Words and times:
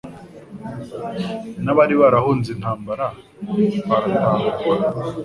n'abari 1.63 1.95
barahunze 2.01 2.49
intambara 2.55 3.05
baratahuka, 3.89 4.61